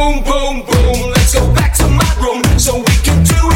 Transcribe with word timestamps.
Boom, 0.00 0.22
boom, 0.24 0.62
boom. 0.62 1.10
Let's 1.10 1.34
go 1.34 1.52
back 1.52 1.74
to 1.74 1.86
my 1.86 2.10
room 2.22 2.42
so 2.58 2.78
we 2.78 2.96
can 3.04 3.22
do 3.22 3.49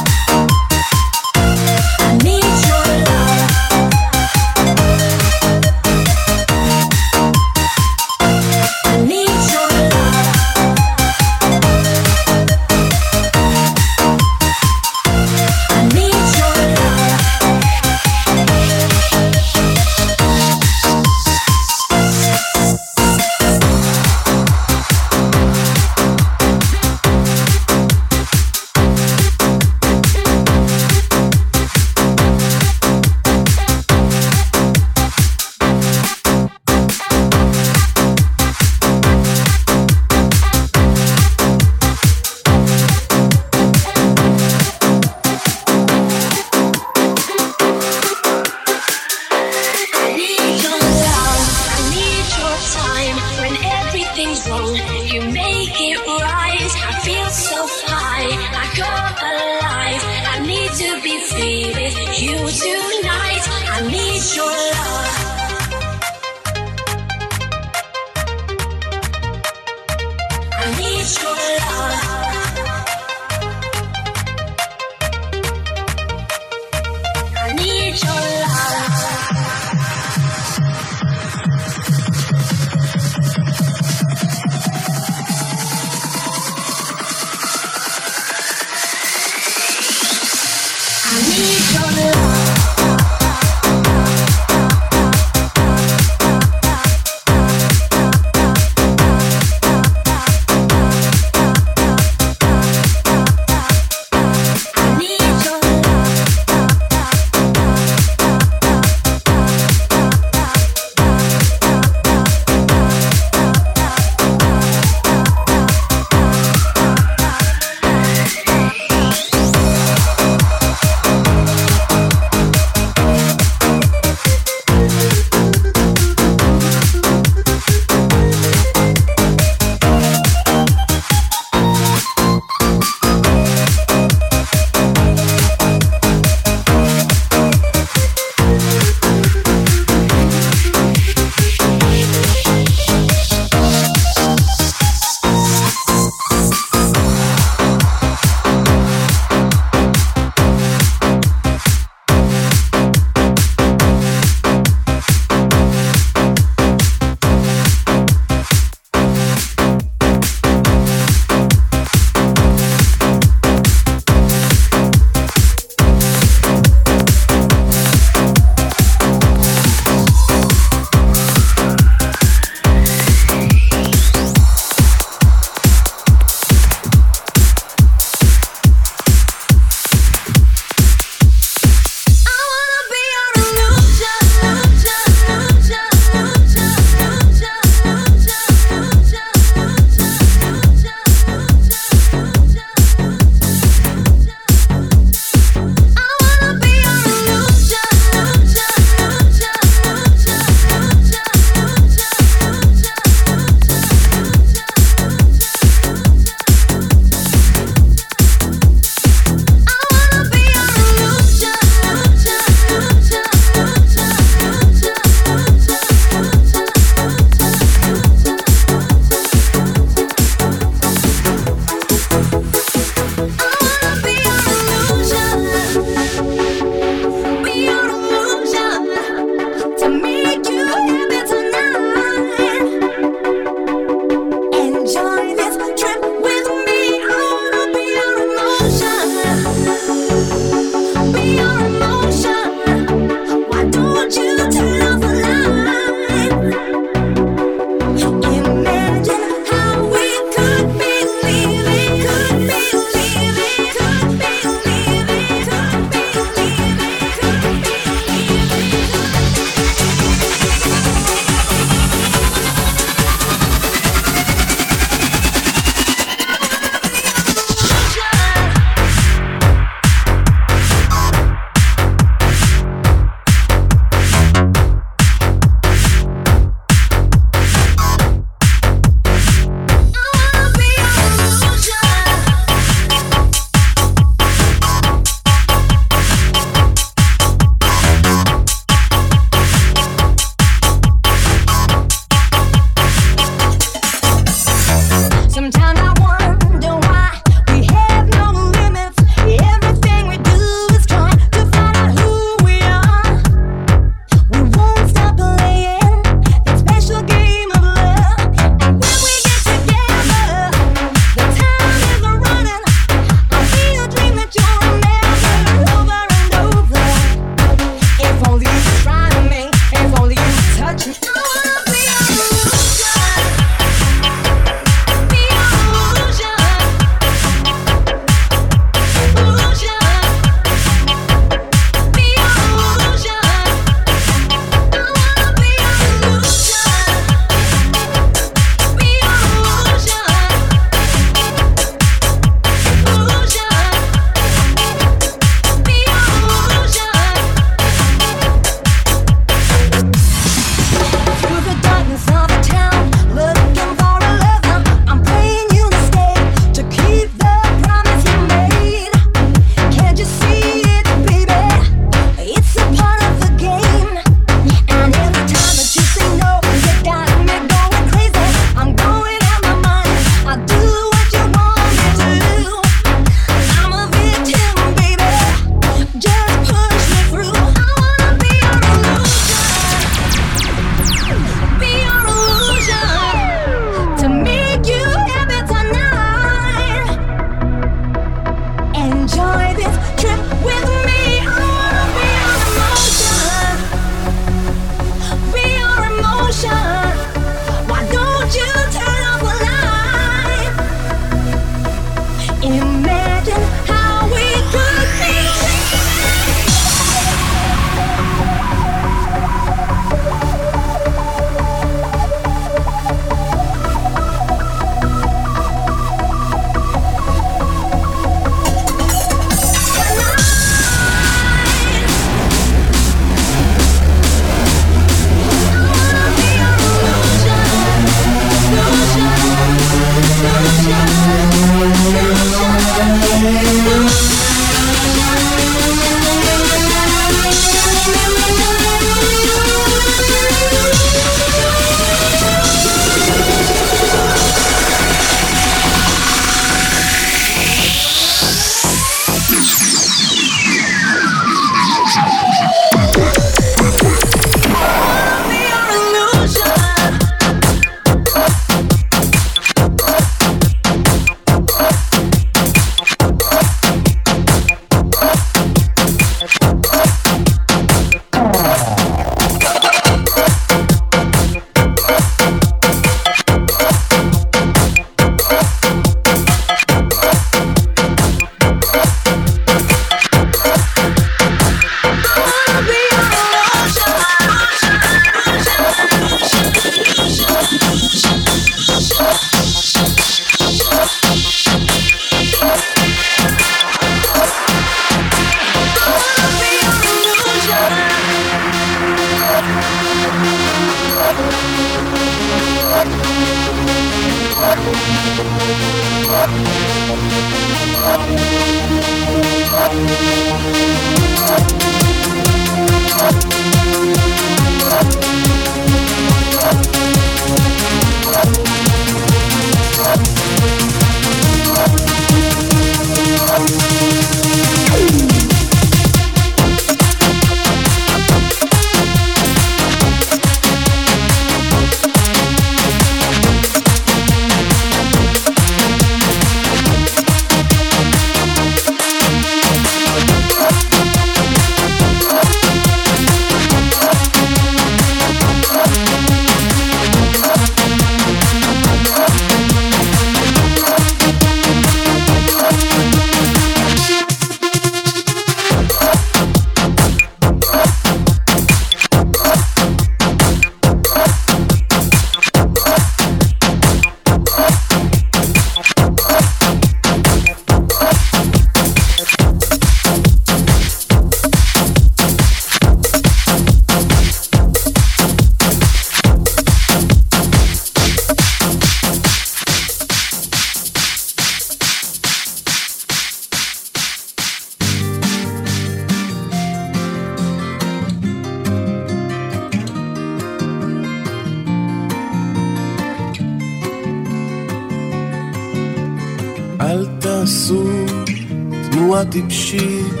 טיפשית, 599.10 600.00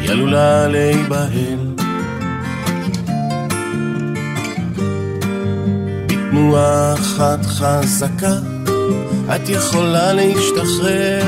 היא 0.00 0.10
עלולה 0.10 0.68
להיבהל. 0.68 1.74
בתנועה 6.06 6.94
אחת 6.94 7.46
חזקה, 7.46 8.34
את 9.34 9.48
יכולה 9.48 10.12
להשתחרר. 10.12 11.22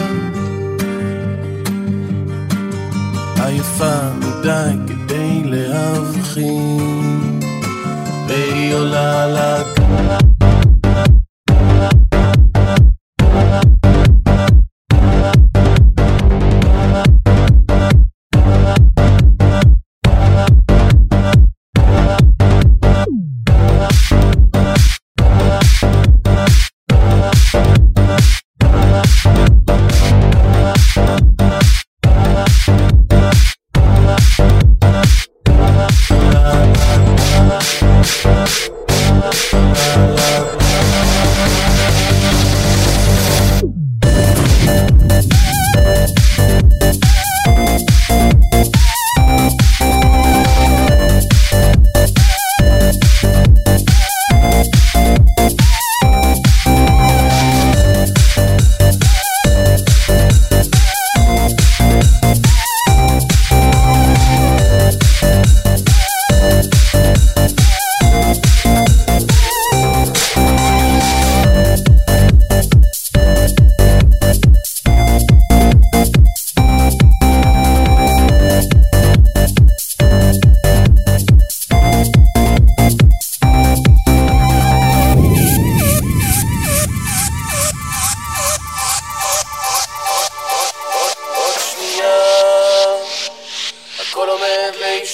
עייפה 3.44 3.98
מדי 4.18 4.74
כדי 4.86 5.42
להבחין, 5.44 7.40
והיא 8.28 8.74
עולה 8.74 9.26
לקהל. 9.26 10.29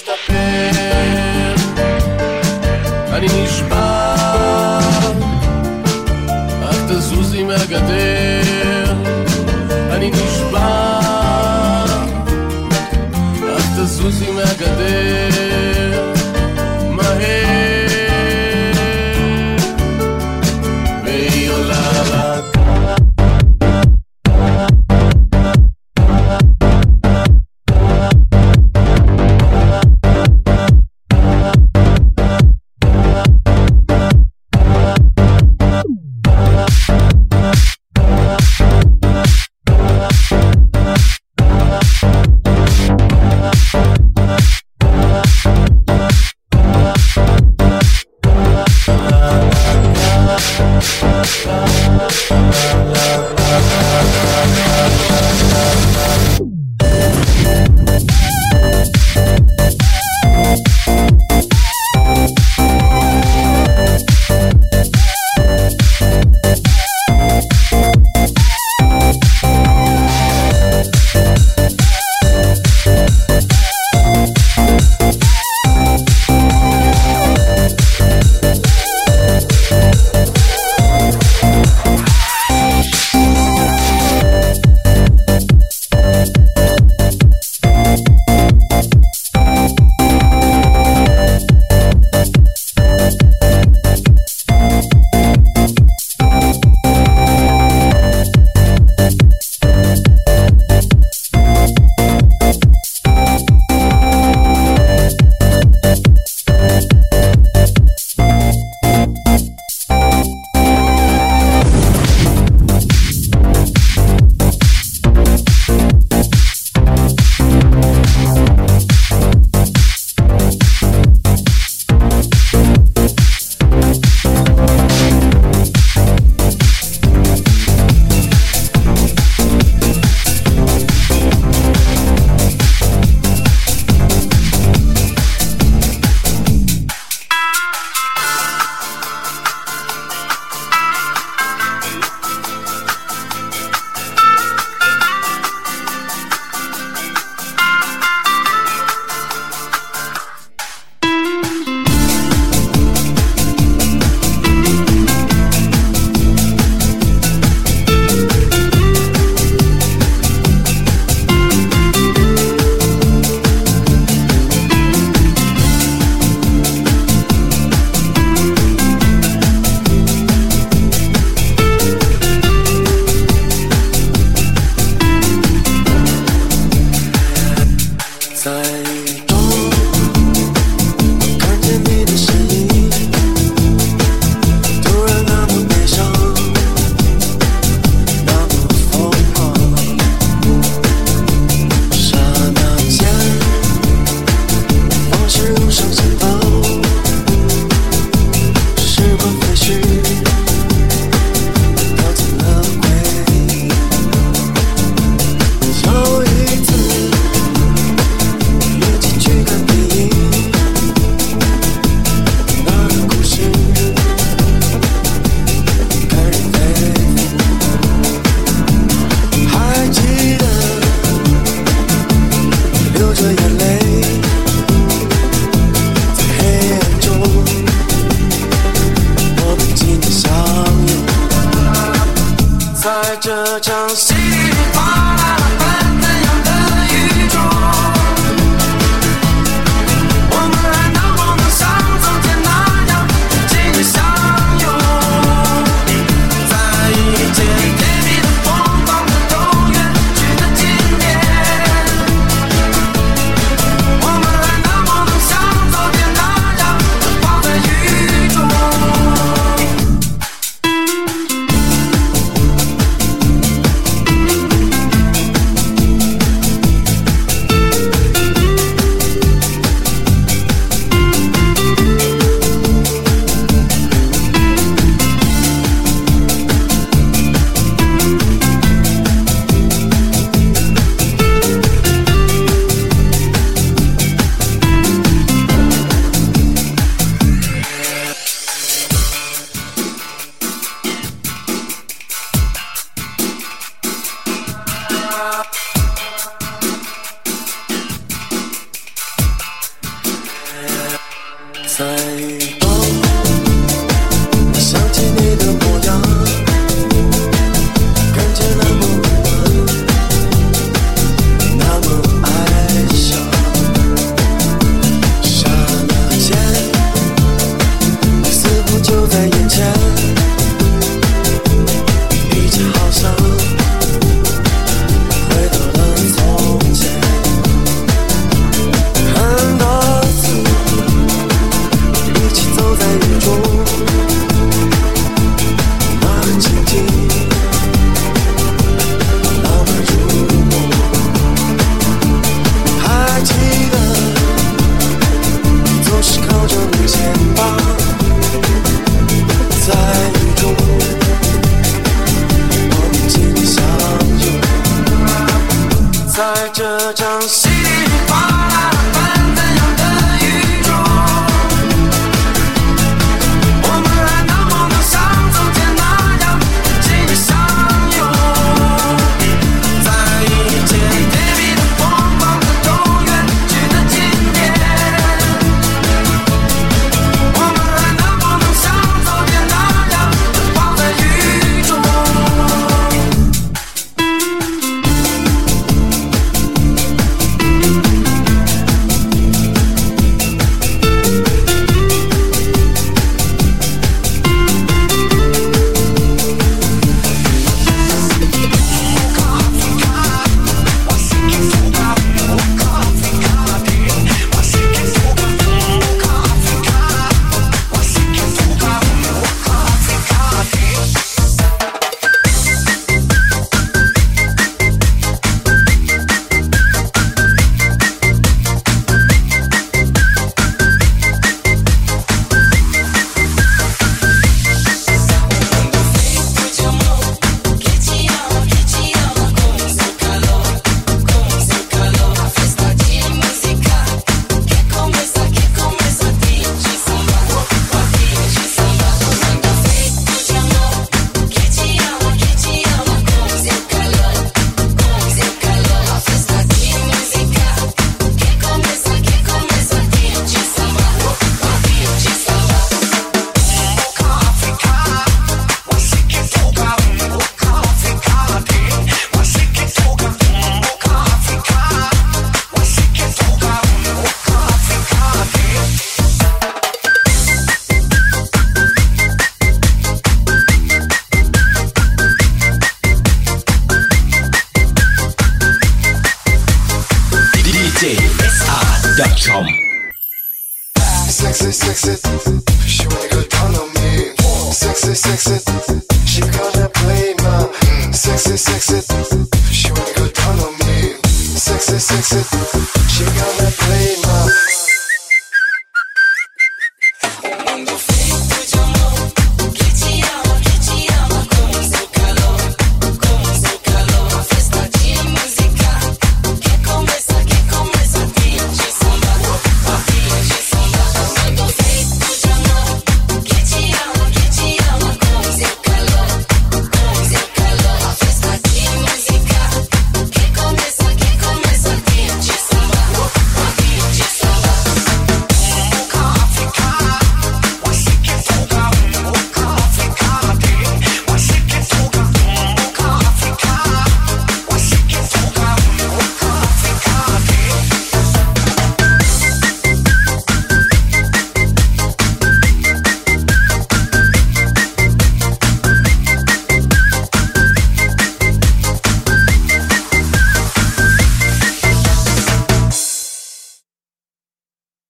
stop. 0.07 0.76